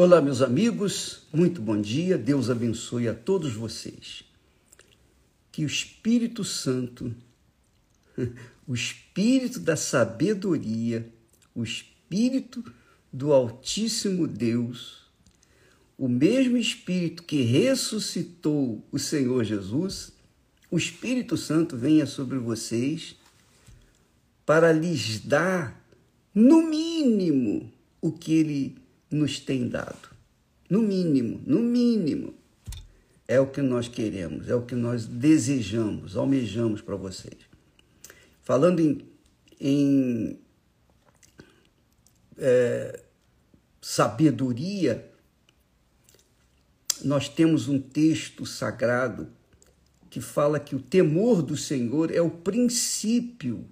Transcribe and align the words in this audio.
Olá, 0.00 0.22
meus 0.22 0.42
amigos, 0.42 1.22
muito 1.32 1.60
bom 1.60 1.76
dia, 1.80 2.16
Deus 2.16 2.48
abençoe 2.48 3.08
a 3.08 3.14
todos 3.14 3.54
vocês. 3.54 4.22
Que 5.50 5.64
o 5.64 5.66
Espírito 5.66 6.44
Santo, 6.44 7.12
o 8.64 8.76
Espírito 8.76 9.58
da 9.58 9.74
sabedoria, 9.74 11.12
o 11.52 11.64
Espírito 11.64 12.64
do 13.12 13.32
Altíssimo 13.32 14.28
Deus, 14.28 15.10
o 15.98 16.08
mesmo 16.08 16.56
Espírito 16.56 17.24
que 17.24 17.42
ressuscitou 17.42 18.86
o 18.92 19.00
Senhor 19.00 19.42
Jesus, 19.42 20.12
o 20.70 20.78
Espírito 20.78 21.36
Santo 21.36 21.76
venha 21.76 22.06
sobre 22.06 22.38
vocês 22.38 23.16
para 24.46 24.70
lhes 24.70 25.18
dar, 25.18 25.84
no 26.32 26.62
mínimo, 26.62 27.72
o 28.00 28.12
que 28.12 28.32
ele 28.32 28.87
nos 29.10 29.40
tem 29.40 29.68
dado. 29.68 30.08
No 30.68 30.82
mínimo, 30.82 31.40
no 31.46 31.60
mínimo. 31.60 32.34
É 33.26 33.38
o 33.38 33.46
que 33.46 33.60
nós 33.60 33.88
queremos, 33.88 34.48
é 34.48 34.54
o 34.54 34.62
que 34.62 34.74
nós 34.74 35.04
desejamos, 35.04 36.16
almejamos 36.16 36.80
para 36.80 36.96
vocês. 36.96 37.36
Falando 38.40 38.80
em, 38.80 39.06
em 39.60 40.38
é, 42.38 43.02
sabedoria, 43.82 45.10
nós 47.04 47.28
temos 47.28 47.68
um 47.68 47.78
texto 47.78 48.46
sagrado 48.46 49.28
que 50.08 50.20
fala 50.20 50.58
que 50.58 50.74
o 50.74 50.80
temor 50.80 51.42
do 51.42 51.56
Senhor 51.56 52.10
é 52.10 52.20
o 52.20 52.30
princípio 52.30 53.66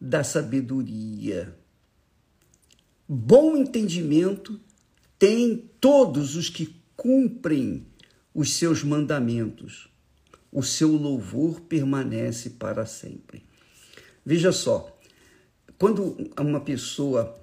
da 0.00 0.24
sabedoria. 0.24 1.56
Bom 3.06 3.56
entendimento 3.56 4.58
tem 5.18 5.70
todos 5.78 6.36
os 6.36 6.48
que 6.48 6.74
cumprem 6.96 7.86
os 8.32 8.54
seus 8.54 8.82
mandamentos. 8.82 9.88
O 10.50 10.62
seu 10.62 10.92
louvor 10.92 11.60
permanece 11.60 12.50
para 12.50 12.86
sempre. 12.86 13.44
Veja 14.24 14.52
só, 14.52 14.98
quando 15.78 16.16
uma 16.40 16.60
pessoa, 16.60 17.38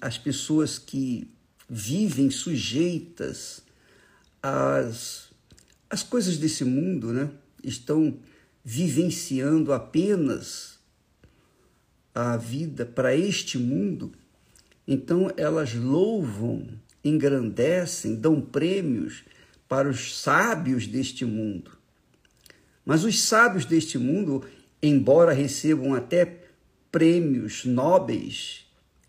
as 0.00 0.16
pessoas 0.16 0.78
que 0.78 1.30
vivem 1.68 2.30
sujeitas 2.30 3.62
às, 4.42 5.30
às 5.90 6.02
coisas 6.02 6.38
desse 6.38 6.64
mundo, 6.64 7.12
né, 7.12 7.30
estão 7.62 8.18
vivenciando 8.64 9.72
apenas 9.72 10.78
a 12.14 12.36
vida 12.36 12.86
para 12.86 13.14
este 13.14 13.58
mundo, 13.58 14.12
então 14.88 15.30
elas 15.36 15.74
louvam, 15.74 16.66
engrandecem, 17.04 18.16
dão 18.16 18.40
prêmios 18.40 19.22
para 19.68 19.86
os 19.86 20.18
sábios 20.18 20.86
deste 20.86 21.26
mundo. 21.26 21.72
Mas 22.86 23.04
os 23.04 23.20
sábios 23.20 23.66
deste 23.66 23.98
mundo, 23.98 24.42
embora 24.82 25.34
recebam 25.34 25.92
até 25.92 26.38
prêmios 26.90 27.66
nobres, 27.66 28.64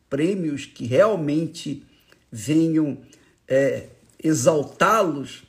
prêmios 0.09 0.65
que 0.65 0.85
realmente 0.85 1.85
venham 2.29 2.97
é, 3.47 3.87
exaltá-los, 4.21 5.43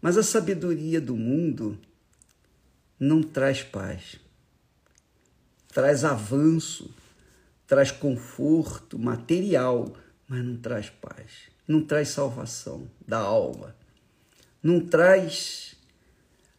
mas 0.00 0.18
a 0.18 0.24
sabedoria 0.24 1.00
do 1.00 1.14
mundo 1.14 1.78
não 2.98 3.22
traz 3.22 3.62
paz, 3.62 4.16
traz 5.68 6.04
avanço, 6.04 6.92
traz 7.72 7.90
conforto 7.90 8.98
material, 8.98 9.94
mas 10.28 10.44
não 10.44 10.58
traz 10.58 10.90
paz, 10.90 11.48
não 11.66 11.82
traz 11.82 12.08
salvação 12.08 12.86
da 13.08 13.16
alma, 13.16 13.74
não 14.62 14.78
traz 14.78 15.74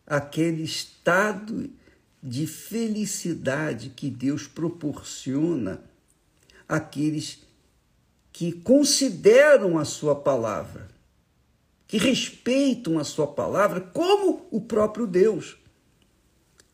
aquele 0.08 0.64
estado 0.64 1.70
de 2.20 2.48
felicidade 2.48 3.92
que 3.92 4.10
Deus 4.10 4.48
proporciona 4.48 5.84
àqueles 6.68 7.44
que 8.32 8.52
consideram 8.52 9.78
a 9.78 9.86
sua 9.86 10.16
palavra, 10.16 10.88
que 11.86 12.00
respeitam 12.00 12.98
a 12.98 13.04
sua 13.04 13.28
palavra 13.28 13.82
como 13.82 14.48
o 14.50 14.60
próprio 14.60 15.06
Deus. 15.06 15.60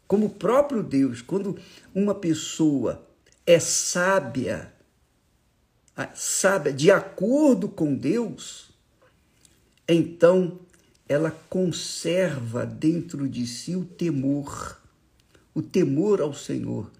Como 0.07 0.27
o 0.27 0.29
próprio 0.29 0.81
Deus, 0.81 1.21
quando 1.21 1.59
uma 1.93 2.15
pessoa 2.15 3.08
é 3.51 3.59
sábia, 3.59 4.71
sábia 6.13 6.71
de 6.71 6.91
acordo 6.91 7.67
com 7.67 7.95
Deus, 7.95 8.69
então 9.87 10.59
ela 11.07 11.31
conserva 11.49 12.63
dentro 12.63 13.27
de 13.27 13.47
si 13.47 13.75
o 13.75 13.83
temor, 13.83 14.79
o 15.51 15.63
temor 15.63 16.21
ao 16.21 16.31
Senhor. 16.31 16.91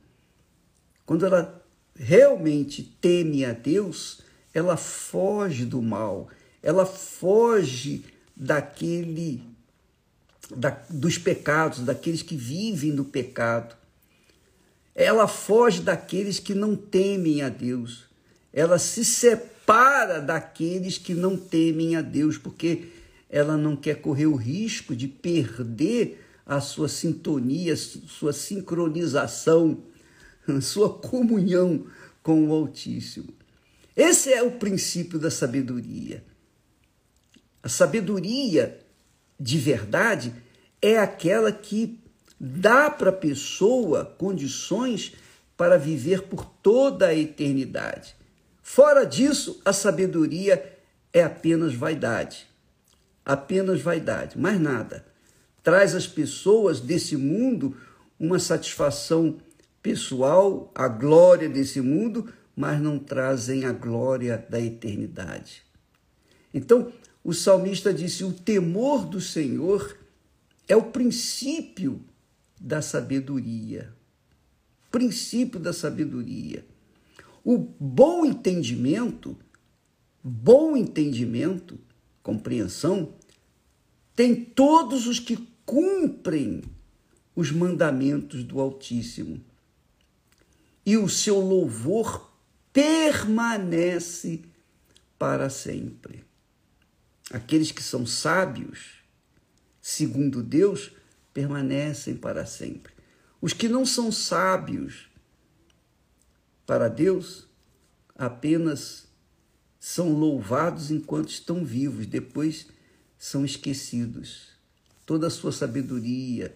Quando 1.06 1.24
ela 1.24 1.64
realmente 1.96 2.82
teme 3.00 3.46
a 3.46 3.54
Deus, 3.54 4.22
ela 4.52 4.76
foge 4.76 5.66
do 5.66 5.84
mal, 5.84 6.30
ela 6.64 6.84
foge 6.84 8.06
daquele 8.36 9.44
da, 10.50 10.72
dos 10.90 11.16
pecados, 11.16 11.86
daqueles 11.86 12.24
que 12.24 12.36
vivem 12.36 12.92
no 12.92 13.06
pecado. 13.06 13.78
Ela 15.00 15.30
foge 15.30 15.82
daqueles 15.82 16.40
que 16.40 16.54
não 16.54 16.76
temem 16.76 17.42
a 17.42 17.48
Deus. 17.48 18.04
Ela 18.52 18.78
se 18.78 19.06
separa 19.06 20.20
daqueles 20.20 20.98
que 20.98 21.14
não 21.14 21.38
temem 21.38 21.96
a 21.96 22.02
Deus, 22.02 22.38
porque 22.38 22.90
ela 23.30 23.56
não 23.56 23.78
quer 23.78 24.02
correr 24.02 24.26
o 24.26 24.36
risco 24.36 24.94
de 24.94 25.08
perder 25.08 26.22
a 26.46 26.60
sua 26.60 26.90
sintonia, 26.90 27.78
sua 27.78 28.34
sincronização, 28.34 29.86
sua 30.62 30.90
comunhão 30.90 31.86
com 32.22 32.50
o 32.50 32.52
Altíssimo. 32.52 33.34
Esse 33.96 34.34
é 34.34 34.44
o 34.44 34.52
princípio 34.52 35.18
da 35.18 35.32
sabedoria. 35.32 36.26
A 37.64 37.70
sabedoria 37.70 38.78
de 39.40 39.58
verdade 39.58 40.34
é 40.82 41.00
aquela 41.00 41.54
que 41.54 41.98
dá 42.40 42.90
para 42.90 43.10
a 43.10 43.14
pessoa 43.14 44.06
condições 44.06 45.14
para 45.58 45.78
viver 45.78 46.24
por 46.24 46.46
toda 46.46 47.08
a 47.08 47.16
eternidade. 47.16 48.16
Fora 48.62 49.04
disso, 49.04 49.60
a 49.66 49.74
sabedoria 49.74 50.78
é 51.12 51.22
apenas 51.22 51.74
vaidade. 51.74 52.48
Apenas 53.26 53.82
vaidade, 53.82 54.40
mais 54.40 54.60
nada. 54.60 55.06
Traz 55.62 55.94
às 55.94 56.08
pessoas 56.08 56.80
desse 56.80 57.18
mundo 57.18 57.76
uma 58.20 58.40
satisfação 58.40 59.38
pessoal, 59.82 60.72
a 60.74 60.88
glória 60.88 61.50
desse 61.50 61.82
mundo, 61.82 62.32
mas 62.56 62.82
não 62.82 62.98
trazem 62.98 63.66
a 63.66 63.74
glória 63.74 64.46
da 64.50 64.60
eternidade. 64.60 65.64
Então, 66.54 66.92
o 67.24 67.34
salmista 67.34 67.94
disse: 67.94 68.24
o 68.24 68.32
temor 68.32 69.06
do 69.06 69.20
Senhor 69.20 69.98
é 70.68 70.76
o 70.76 70.84
princípio 70.84 72.02
da 72.60 72.82
sabedoria. 72.82 73.94
Princípio 74.92 75.60
da 75.60 75.72
sabedoria. 75.72 76.66
O 77.44 77.58
bom 77.58 78.26
entendimento, 78.26 79.38
bom 80.24 80.76
entendimento, 80.76 81.80
compreensão, 82.22 83.14
tem 84.16 84.36
todos 84.36 85.08
os 85.08 85.20
que 85.20 85.38
cumprem 85.66 86.62
os 87.36 87.52
mandamentos 87.52 88.44
do 88.44 88.60
Altíssimo. 88.60 89.42
E 90.86 90.98
o 90.98 91.08
seu 91.08 91.40
louvor 91.40 92.30
permanece 92.74 94.42
para 95.18 95.50
sempre. 95.50 96.26
Aqueles 97.32 97.72
que 97.72 97.84
são 97.84 98.06
sábios, 98.06 99.04
segundo 99.82 100.42
Deus, 100.42 100.92
permanecem 101.34 102.16
para 102.16 102.46
sempre. 102.46 102.94
Os 103.42 103.54
que 103.54 103.68
não 103.68 103.86
são 103.86 104.12
sábios 104.12 105.10
para 106.66 106.88
Deus 106.88 107.48
apenas 108.16 109.08
são 109.80 110.12
louvados 110.12 110.92
enquanto 110.92 111.30
estão 111.30 111.64
vivos, 111.64 112.06
depois 112.06 112.68
são 113.18 113.46
esquecidos. 113.46 114.50
Toda 115.06 115.28
a 115.28 115.30
sua 115.30 115.52
sabedoria, 115.52 116.56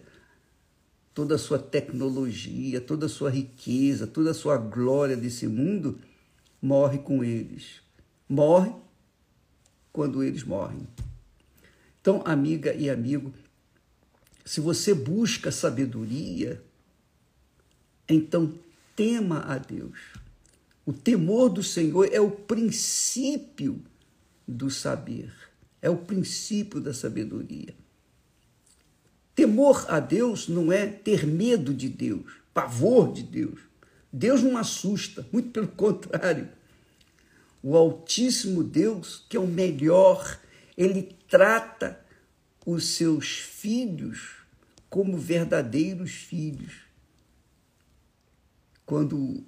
toda 1.14 1.36
a 1.36 1.38
sua 1.38 1.58
tecnologia, 1.58 2.80
toda 2.80 3.06
a 3.06 3.08
sua 3.08 3.30
riqueza, 3.30 4.06
toda 4.06 4.32
a 4.32 4.34
sua 4.34 4.58
glória 4.58 5.16
desse 5.16 5.46
mundo 5.46 5.98
morre 6.60 6.98
com 6.98 7.24
eles. 7.24 7.80
Morre 8.28 8.74
quando 9.92 10.22
eles 10.22 10.42
morrem. 10.42 10.86
Então, 12.00 12.22
amiga 12.26 12.74
e 12.74 12.90
amigo, 12.90 13.32
se 14.44 14.60
você 14.60 14.92
busca 14.92 15.50
sabedoria, 15.50 16.62
então 18.08 18.52
tema 18.94 19.40
a 19.40 19.56
Deus. 19.56 19.98
O 20.84 20.92
temor 20.92 21.48
do 21.48 21.62
Senhor 21.62 22.08
é 22.12 22.20
o 22.20 22.30
princípio 22.30 23.82
do 24.46 24.70
saber. 24.70 25.32
É 25.80 25.88
o 25.88 25.96
princípio 25.96 26.80
da 26.80 26.92
sabedoria. 26.92 27.74
Temor 29.34 29.86
a 29.88 29.98
Deus 29.98 30.46
não 30.46 30.70
é 30.70 30.86
ter 30.86 31.26
medo 31.26 31.72
de 31.72 31.88
Deus, 31.88 32.32
pavor 32.52 33.12
de 33.12 33.22
Deus. 33.22 33.60
Deus 34.12 34.42
não 34.42 34.56
assusta, 34.56 35.26
muito 35.32 35.50
pelo 35.50 35.68
contrário. 35.68 36.48
O 37.62 37.76
Altíssimo 37.76 38.62
Deus, 38.62 39.24
que 39.28 39.36
é 39.36 39.40
o 39.40 39.46
melhor, 39.46 40.38
ele 40.76 41.16
trata 41.28 42.03
os 42.64 42.88
seus 42.88 43.38
filhos 43.38 44.44
como 44.88 45.18
verdadeiros 45.18 46.12
filhos. 46.12 46.72
Quando 48.86 49.44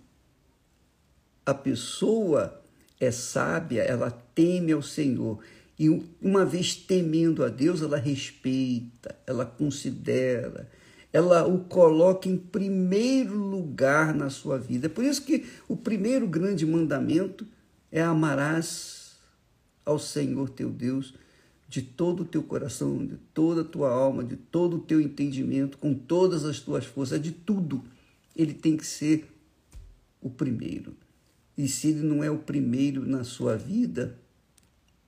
a 1.44 1.54
pessoa 1.54 2.62
é 2.98 3.10
sábia, 3.10 3.82
ela 3.82 4.10
teme 4.10 4.72
ao 4.72 4.82
Senhor. 4.82 5.38
E 5.78 5.88
uma 6.20 6.44
vez 6.44 6.74
temendo 6.74 7.44
a 7.44 7.48
Deus, 7.48 7.82
ela 7.82 7.98
respeita, 7.98 9.14
ela 9.26 9.44
considera, 9.44 10.68
ela 11.12 11.46
o 11.46 11.60
coloca 11.64 12.28
em 12.28 12.36
primeiro 12.36 13.36
lugar 13.36 14.14
na 14.14 14.30
sua 14.30 14.58
vida. 14.58 14.86
É 14.86 14.88
por 14.88 15.04
isso 15.04 15.24
que 15.24 15.46
o 15.68 15.76
primeiro 15.76 16.26
grande 16.26 16.66
mandamento 16.66 17.46
é 17.92 18.02
amarás 18.02 19.16
ao 19.84 19.98
Senhor 19.98 20.48
teu 20.48 20.70
Deus 20.70 21.14
de 21.68 21.82
todo 21.82 22.22
o 22.22 22.24
teu 22.24 22.42
coração, 22.42 23.04
de 23.04 23.16
toda 23.34 23.62
a 23.62 23.64
tua 23.64 23.90
alma, 23.90 24.22
de 24.22 24.36
todo 24.36 24.76
o 24.76 24.80
teu 24.80 25.00
entendimento, 25.00 25.78
com 25.78 25.94
todas 25.94 26.44
as 26.44 26.60
tuas 26.60 26.84
forças, 26.84 27.20
de 27.20 27.32
tudo. 27.32 27.82
Ele 28.34 28.54
tem 28.54 28.76
que 28.76 28.86
ser 28.86 29.28
o 30.20 30.30
primeiro. 30.30 30.94
E 31.56 31.68
se 31.68 31.88
ele 31.88 32.02
não 32.02 32.22
é 32.22 32.30
o 32.30 32.38
primeiro 32.38 33.06
na 33.06 33.24
sua 33.24 33.56
vida, 33.56 34.16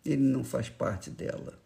ele 0.04 0.22
não 0.22 0.42
faz 0.42 0.68
parte 0.68 1.10
dela. 1.10 1.58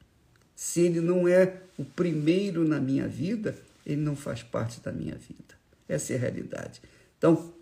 Se 0.54 0.80
ele 0.80 1.00
não 1.00 1.26
é 1.26 1.62
o 1.78 1.84
primeiro 1.84 2.66
na 2.66 2.80
minha 2.80 3.08
vida, 3.08 3.56
ele 3.86 4.00
não 4.00 4.14
faz 4.14 4.42
parte 4.42 4.80
da 4.80 4.92
minha 4.92 5.16
vida. 5.16 5.54
Essa 5.88 6.12
é 6.12 6.16
a 6.16 6.20
realidade. 6.20 6.82
Então, 7.16 7.52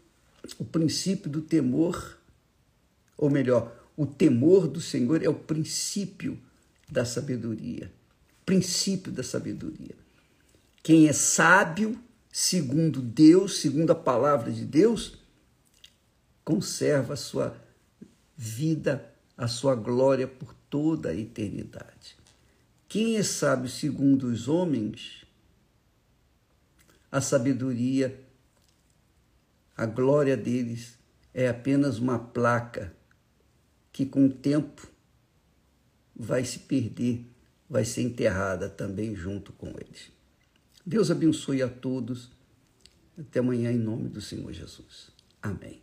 o 0.58 0.64
princípio 0.64 1.30
do 1.30 1.40
temor, 1.40 2.18
ou 3.16 3.30
melhor, 3.30 3.76
o 3.96 4.06
temor 4.06 4.66
do 4.66 4.80
Senhor 4.80 5.22
é 5.22 5.28
o 5.28 5.34
princípio 5.34 6.38
da 6.90 7.04
sabedoria. 7.04 7.92
Princípio 8.44 9.12
da 9.12 9.22
sabedoria. 9.22 9.94
Quem 10.82 11.08
é 11.08 11.12
sábio, 11.12 11.98
segundo 12.32 13.00
Deus, 13.00 13.60
segundo 13.60 13.90
a 13.90 13.94
palavra 13.94 14.50
de 14.50 14.64
Deus, 14.64 15.18
conserva 16.44 17.14
a 17.14 17.16
sua 17.16 17.56
vida, 18.36 19.12
a 19.36 19.46
sua 19.46 19.74
glória 19.74 20.26
por 20.26 20.54
toda 20.68 21.10
a 21.10 21.14
eternidade. 21.14 22.16
Quem 22.88 23.16
é 23.16 23.22
sábio 23.22 23.68
segundo 23.68 24.24
os 24.24 24.48
homens, 24.48 25.24
a 27.12 27.20
sabedoria, 27.20 28.20
a 29.76 29.86
glória 29.86 30.36
deles 30.36 30.98
é 31.32 31.48
apenas 31.48 31.98
uma 31.98 32.18
placa 32.18 32.92
que 33.92 34.04
com 34.04 34.26
o 34.26 34.32
tempo 34.32 34.88
vai 36.20 36.44
se 36.44 36.60
perder, 36.60 37.24
vai 37.68 37.84
ser 37.84 38.02
enterrada 38.02 38.68
também 38.68 39.14
junto 39.14 39.52
com 39.54 39.68
eles. 39.68 40.10
Deus 40.84 41.10
abençoe 41.10 41.62
a 41.62 41.68
todos. 41.68 42.30
Até 43.18 43.40
amanhã, 43.40 43.72
em 43.72 43.78
nome 43.78 44.08
do 44.08 44.20
Senhor 44.20 44.52
Jesus. 44.52 45.10
Amém. 45.42 45.80